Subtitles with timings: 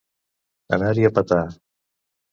[0.79, 1.41] Anar-hi a petar.